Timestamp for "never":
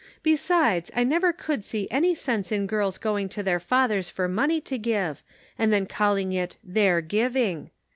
1.03-1.31